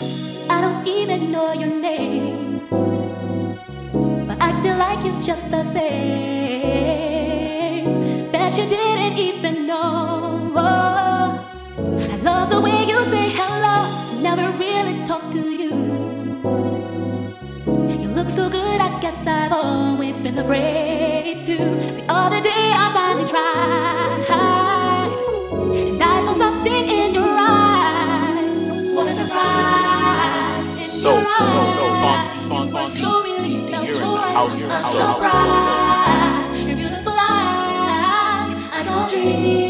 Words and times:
I 0.00 0.60
don't 0.60 0.86
even 0.86 1.32
know 1.32 1.52
your 1.52 1.74
name, 1.74 2.60
but 4.28 4.40
I 4.40 4.52
still 4.52 4.78
like 4.78 5.04
you 5.04 5.20
just 5.20 5.50
the 5.50 5.64
same. 5.64 5.88
Bet 8.30 8.56
you 8.56 8.68
didn't 8.68 9.18
even 9.18 9.66
know. 9.66 10.52
I 10.54 12.16
love 12.22 12.48
the 12.50 12.60
way 12.60 12.84
you 12.84 13.04
say 13.06 13.28
hello. 13.30 13.88
Never 14.22 14.48
really 14.56 15.04
talk 15.04 15.32
to 15.32 15.40
you. 15.50 15.74
You 18.00 18.08
look 18.14 18.30
so 18.30 18.48
good, 18.48 18.80
I 18.80 19.00
guess 19.00 19.26
I've 19.26 19.50
always 19.52 20.16
been 20.16 20.38
afraid 20.38 21.44
to. 21.46 21.56
The 21.56 22.04
other 22.08 22.40
day 22.40 22.72
I 22.72 22.92
finally 22.94 23.26
tried, 23.28 24.26
surprise! 31.00 31.04
In 31.04 31.04
So, 31.04 31.10
your 31.16 31.26
so, 31.38 31.44
eyes. 31.54 31.74
so 31.74 31.84
funky, 32.00 32.38
funky, 32.48 32.68
You 32.68 32.74
were 32.74 32.86
funky. 32.86 32.90
so 32.90 33.22
really 33.24 33.54
You 33.54 33.68
felt 33.68 33.86
hear 33.86 33.92
so 33.92 34.06
in 34.06 34.14
the 34.14 34.18
right. 34.18 34.32
house, 34.32 34.64
I'm 34.64 34.70
house, 34.70 34.98
house, 34.98 35.16
surprised. 35.16 36.68
Your 36.68 36.76
beautiful 36.76 37.14
eyes. 37.18 38.52
I 38.72 38.82
saw 38.84 39.06
a 39.06 39.10
dream, 39.10 39.42
baby, 39.42 39.67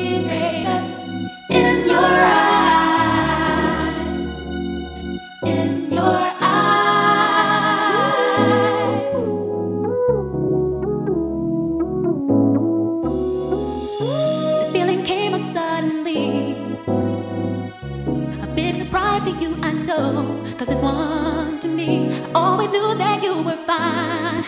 cause 20.68 20.74
it's 20.74 20.82
one 20.82 21.58
to 21.60 21.68
me. 21.68 22.12
I 22.12 22.32
always 22.34 22.70
knew 22.72 22.94
that 22.96 23.22
you 23.22 23.42
were 23.42 23.56
fine. 23.66 24.44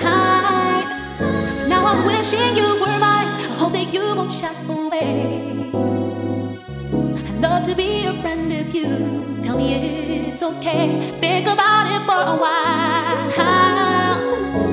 Now 1.69 1.87
I'm 1.87 2.05
wishing 2.05 2.57
you 2.57 2.69
were 2.81 2.99
mine. 2.99 3.29
I 3.29 3.57
hope 3.59 3.73
that 3.73 3.93
you 3.93 4.03
won't 4.15 4.33
shy 4.33 4.53
away. 4.69 5.71
I'd 7.29 7.41
love 7.41 7.65
to 7.65 7.75
be 7.75 8.07
a 8.07 8.13
friend 8.21 8.53
of 8.53 8.75
you. 8.75 9.41
Tell 9.43 9.57
me 9.57 10.29
it's 10.29 10.43
okay. 10.43 11.11
Think 11.21 11.47
about 11.47 11.87
it 11.87 12.03
for 12.05 12.21
a 12.35 12.37
while. 12.37 13.31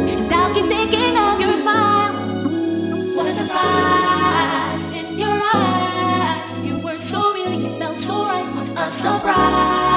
And 0.09 0.33
I'll 0.33 0.53
keep 0.53 0.65
thinking 0.67 1.17
of 1.17 1.39
your 1.39 1.57
smile. 1.57 2.13
What 3.15 3.27
a 3.27 3.33
surprise 3.33 4.91
in 4.91 5.17
your 5.17 5.39
eyes. 5.53 6.65
You 6.65 6.79
were 6.79 6.97
so 6.97 7.33
real, 7.33 7.53
you 7.53 7.79
felt 7.79 7.95
so 7.95 8.25
right. 8.25 8.47
What 8.55 8.69
a 8.69 8.91
surprise. 8.91 9.96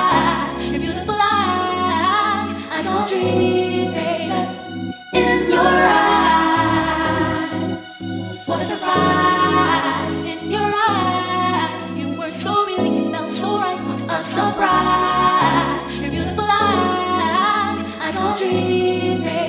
Surprise. 8.64 10.24
In 10.24 10.50
your 10.50 10.72
eyes 10.74 11.98
You 11.98 12.14
were 12.14 12.30
so 12.30 12.66
really 12.66 13.10
so 13.26 13.58
right 13.58 13.80
with 13.88 14.08
us 14.08 14.26
surprise 14.26 16.00
Your 16.00 16.10
beautiful 16.10 16.44
eyes. 16.44 17.80
I 18.00 18.10
saw 18.12 18.34
a 18.34 19.39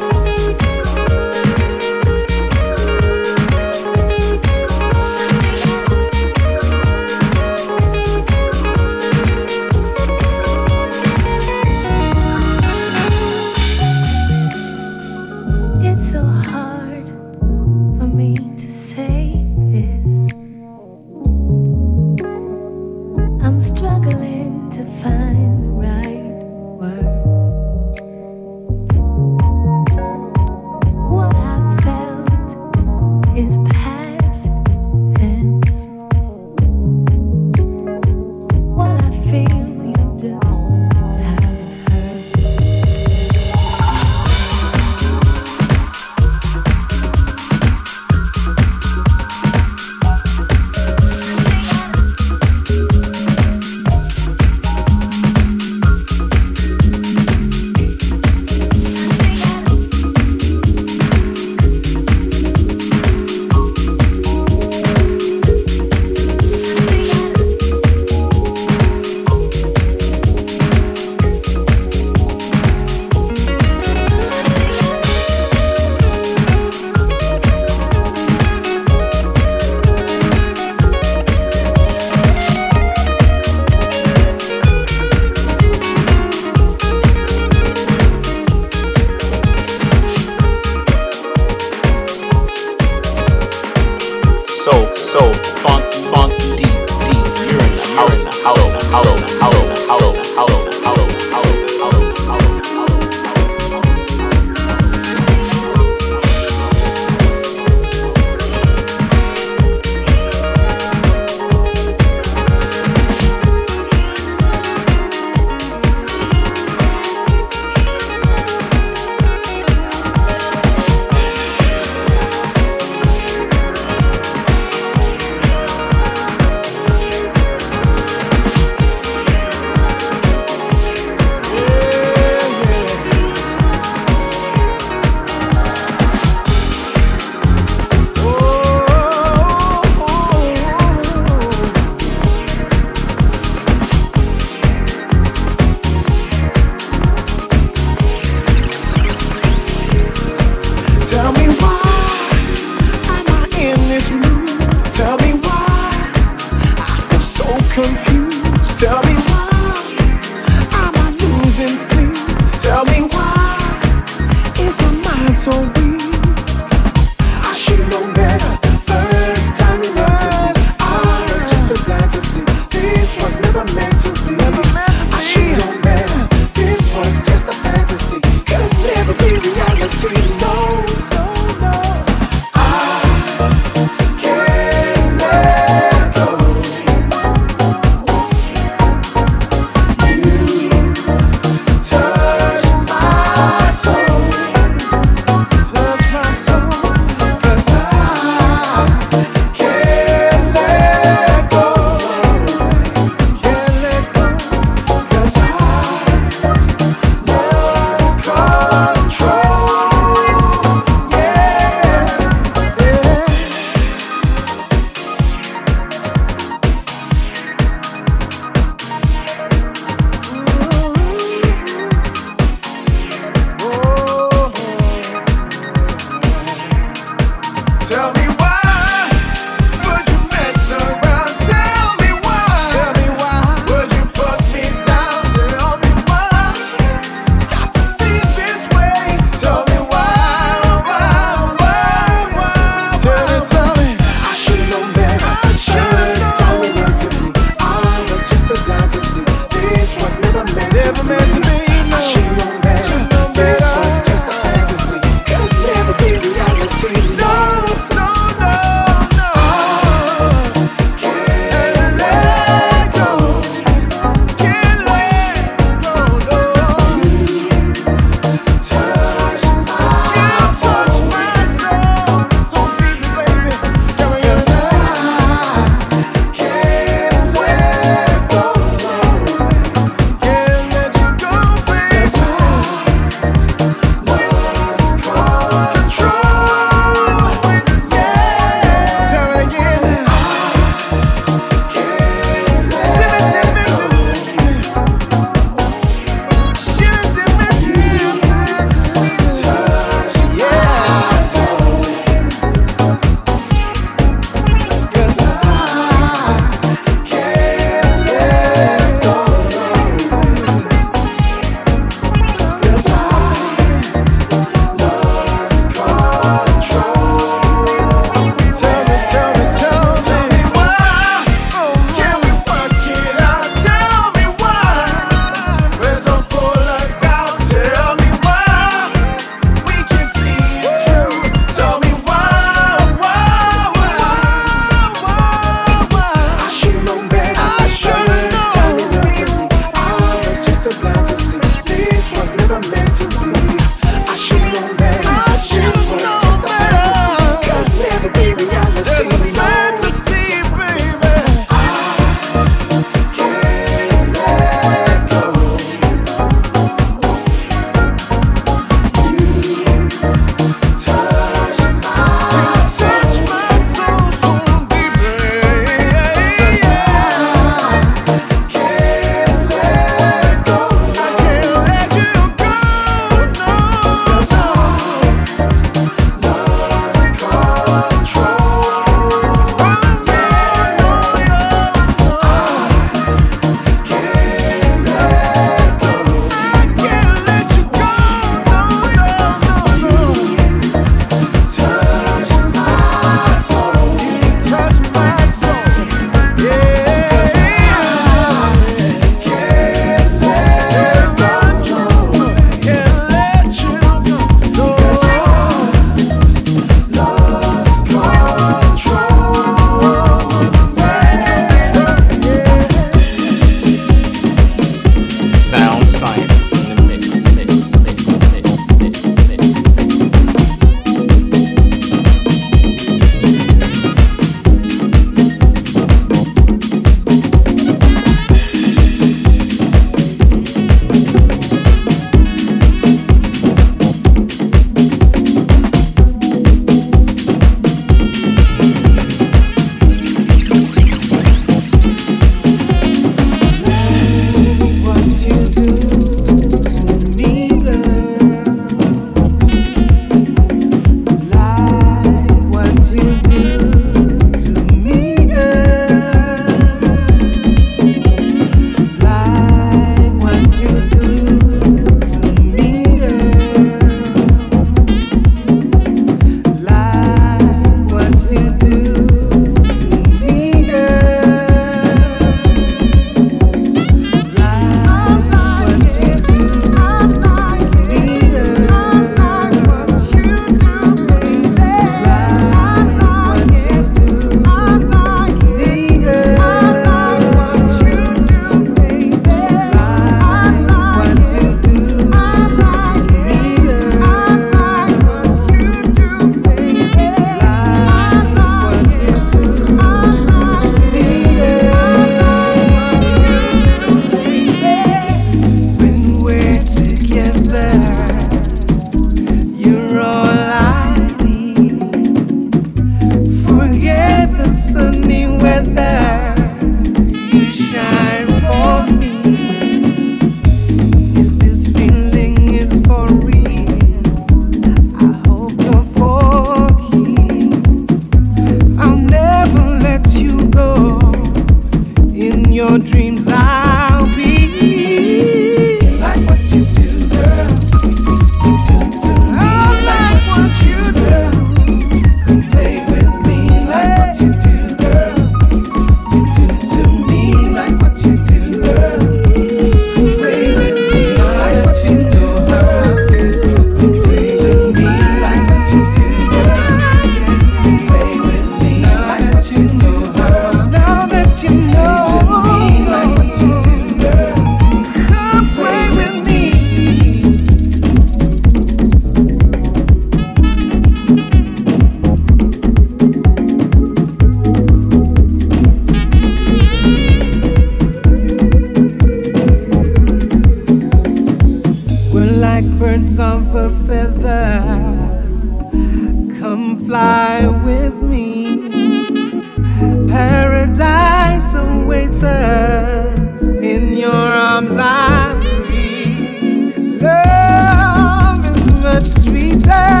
in 592.40 593.96
your 593.96 594.12
arms 594.12 594.76
I'm 594.76 595.42
free. 595.66 596.72
Love 597.00 598.44
is 598.46 598.64
much 598.82 599.08
sweeter 599.24 600.00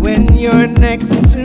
when 0.00 0.36
you're 0.36 0.66
next 0.66 1.32
to 1.32 1.41